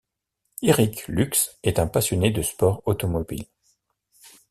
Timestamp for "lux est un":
1.09-1.85